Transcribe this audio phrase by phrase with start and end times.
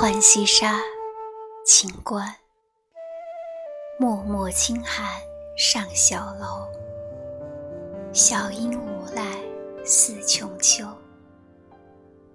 [0.00, 0.80] 浣溪沙，
[1.66, 2.34] 秦观。
[3.98, 5.20] 脉脉轻寒
[5.58, 6.66] 上小楼。
[8.10, 9.22] 小阴无赖
[9.84, 10.86] 似穷秋。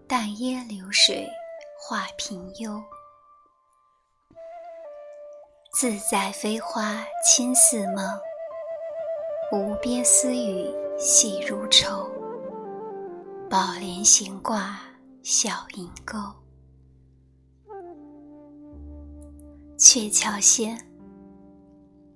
[0.08, 1.28] 淡烟流水
[1.76, 2.80] 画平幽。
[5.74, 8.08] 自在飞花轻似梦，
[9.52, 12.08] 无边丝雨细如愁。
[13.50, 14.80] 宝莲闲挂
[15.24, 16.16] 小银钩。
[19.88, 20.76] 鹊桥仙，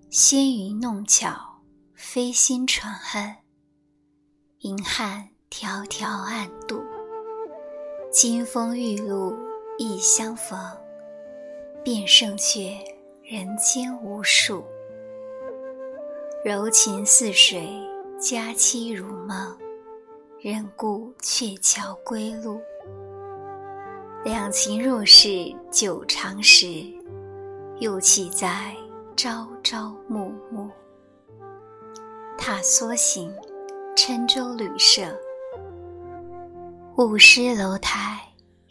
[0.09, 1.61] 纤云弄巧，
[1.93, 3.35] 飞星传恨。
[4.61, 6.81] 银汉迢迢暗度，
[8.11, 9.37] 金风玉露
[9.77, 10.59] 一相逢。
[11.83, 12.75] 便胜却
[13.23, 14.65] 人间无数。
[16.43, 17.69] 柔情似水，
[18.19, 19.55] 佳期如梦。
[20.39, 22.59] 忍顾鹊桥归路。
[24.25, 26.83] 两情若是久长时。
[27.79, 28.75] 又岂在
[29.15, 30.69] 朝朝暮暮？
[32.37, 33.33] 踏梭行，
[33.95, 35.17] 郴州旅舍。
[36.97, 38.19] 雾失楼台，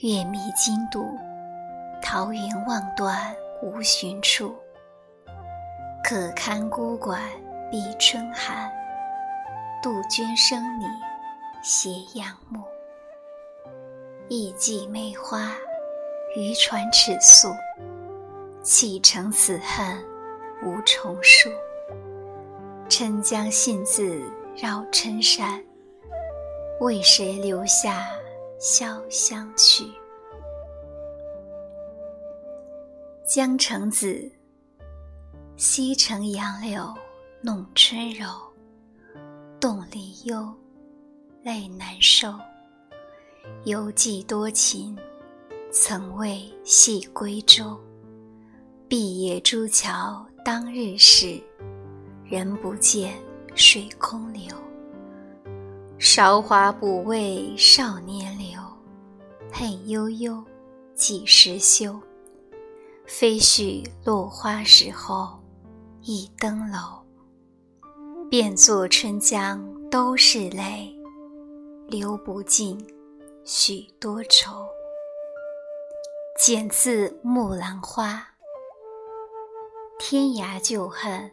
[0.01, 1.09] 月迷津渡。
[2.03, 4.55] 桃源望断无寻处。
[6.05, 7.23] 可堪孤馆
[7.71, 8.71] 闭春寒。
[9.83, 10.85] 杜鹃声里
[11.63, 12.63] 斜阳暮。
[14.29, 15.51] 一季梅花，
[16.37, 17.49] 渔船尺素。
[18.71, 19.99] 岂成此恨
[20.63, 21.49] 无重数？
[22.87, 24.21] 郴江信自
[24.55, 25.65] 绕郴山，
[26.79, 28.07] 为谁留下
[28.61, 29.85] 潇湘去？
[33.25, 34.31] 江城子，
[35.57, 36.95] 西城杨柳
[37.41, 38.27] 弄春柔。
[39.59, 40.47] 动离忧，
[41.43, 42.35] 泪难收。
[43.65, 44.95] 犹记多情，
[45.73, 47.81] 曾为系归舟。
[48.89, 51.39] 碧野朱桥当日事，
[52.25, 53.13] 人不见，
[53.55, 54.45] 水空流。
[55.99, 58.59] 韶华不为少年留，
[59.53, 60.43] 恨悠悠，
[60.95, 62.01] 几时休？
[63.07, 65.39] 飞絮落花时候，
[66.01, 66.79] 一登楼。
[68.31, 70.91] 便作春江都是泪，
[71.89, 72.83] 流不尽，
[73.45, 74.67] 许多愁。
[76.39, 78.15] 剪自《木兰花》。
[80.01, 81.29] 天涯旧恨，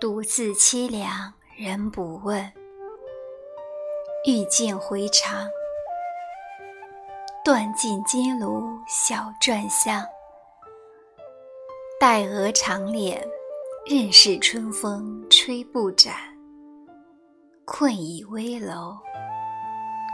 [0.00, 2.52] 独自凄凉人不问。
[4.26, 5.48] 欲见回肠，
[7.44, 10.04] 断尽金炉小篆香。
[12.00, 13.16] 黛额长敛，
[13.86, 16.14] 任是春风吹不展。
[17.64, 18.96] 困倚危楼，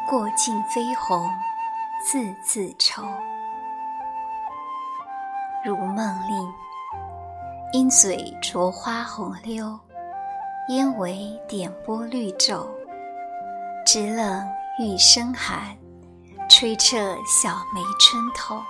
[0.06, 1.26] 过尽飞鸿，
[2.06, 3.02] 字字愁。
[5.64, 5.96] 如梦
[6.28, 6.52] 令。
[7.74, 9.76] 鹰嘴啄花红溜，
[10.68, 12.68] 烟尾点拨绿皱。
[13.84, 14.46] 直冷
[14.78, 15.76] 玉生寒，
[16.48, 16.96] 吹彻
[17.26, 18.62] 小梅春透。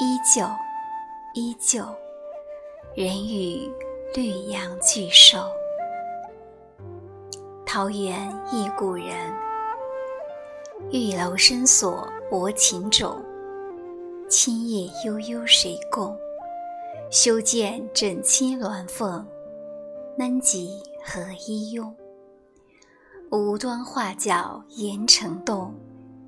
[0.00, 0.44] 依旧，
[1.34, 1.84] 依旧，
[2.96, 3.72] 人语
[4.12, 5.38] 绿杨巨瘦。
[7.64, 9.14] 桃源忆故人，
[10.90, 13.22] 玉楼深锁薄情种。
[14.28, 16.18] 青叶悠悠谁共？
[17.10, 19.26] 修建枕青鸾凤，
[20.18, 21.96] 闷疾何依拥？
[23.30, 25.74] 无端画角严城动，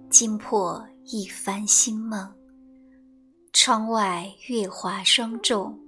[0.09, 2.27] 惊破一番新梦。
[3.53, 5.79] 窗外月华霜重，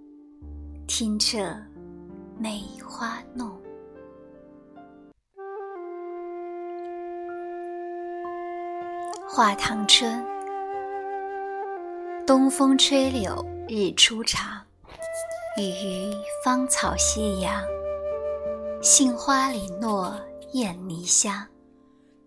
[0.86, 1.56] 听彻
[2.38, 3.50] 梅花弄。
[9.26, 10.22] 画堂春，
[12.26, 14.62] 东风吹柳日初长。
[15.58, 16.10] 雨于
[16.42, 17.62] 芳草斜阳，
[18.80, 20.18] 杏花里落
[20.52, 21.46] 燕泥香。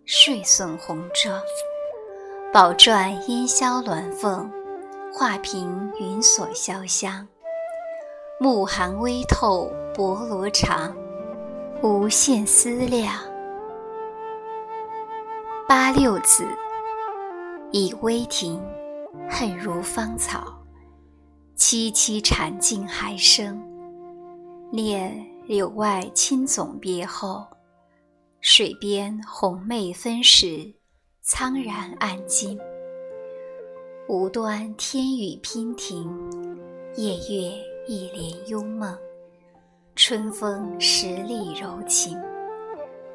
[0.05, 1.41] 睡损红妆，
[2.53, 4.47] 宝篆烟消鸾凤，
[5.11, 7.27] 画屏云锁潇湘。
[8.39, 10.95] 暮寒微透薄罗长，
[11.81, 13.11] 无限思量。
[15.67, 16.45] 八六子，
[17.71, 18.61] 以微庭，
[19.27, 20.55] 恨如芳草。
[21.57, 23.57] 萋萋蝉尽还声，
[24.73, 27.45] 念柳外青冢别后，
[28.41, 30.73] 水边红梅分时，
[31.21, 32.59] 苍然暗惊。
[34.09, 36.11] 无端天雨娉婷，
[36.97, 38.93] 夜月一帘幽梦。
[39.95, 42.19] 春风十里柔情，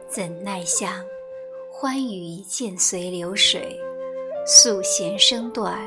[0.08, 1.04] 怎奈向
[1.70, 3.78] 欢愉渐随流水，
[4.46, 5.78] 素弦声断。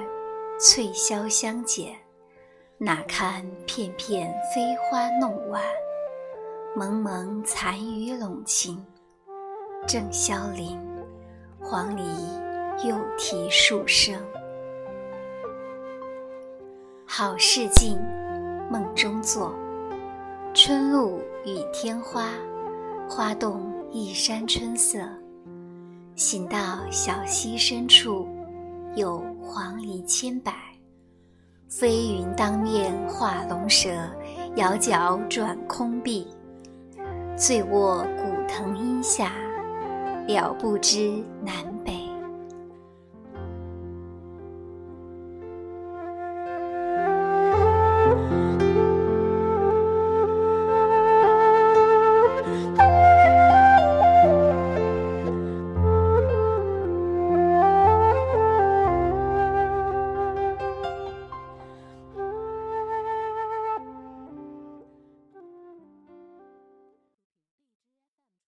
[0.60, 1.94] 翠箫相减，
[2.86, 5.64] 哪堪片片飞花弄晚？
[6.76, 8.86] 蒙蒙残雨笼晴，
[9.88, 10.78] 正萧林，
[11.62, 12.04] 黄鹂
[12.86, 14.22] 又啼数声。
[17.06, 17.98] 好事近，
[18.70, 19.56] 梦中作。
[20.54, 22.32] 春露与天花，
[23.10, 23.62] 花动
[23.94, 25.00] 一山春色。
[26.18, 28.28] 行到小溪深处，
[28.94, 30.73] 有黄鹂千百。
[31.75, 33.90] 飞云当面画龙蛇，
[34.58, 36.28] 摇角转空碧。
[37.36, 39.31] 醉卧古藤阴下，
[40.28, 41.12] 了不知
[41.44, 42.03] 南北。